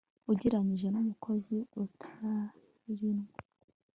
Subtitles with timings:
[0.31, 3.35] ugereranyije n umukozi utarinywa